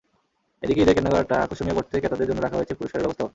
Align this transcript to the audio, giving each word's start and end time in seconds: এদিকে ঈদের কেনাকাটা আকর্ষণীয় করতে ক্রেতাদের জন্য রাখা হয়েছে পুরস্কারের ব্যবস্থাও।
এদিকে 0.63 0.81
ঈদের 0.83 0.95
কেনাকাটা 0.97 1.35
আকর্ষণীয় 1.37 1.75
করতে 1.77 1.95
ক্রেতাদের 1.95 2.27
জন্য 2.29 2.39
রাখা 2.41 2.57
হয়েছে 2.57 2.77
পুরস্কারের 2.77 3.05
ব্যবস্থাও। 3.05 3.29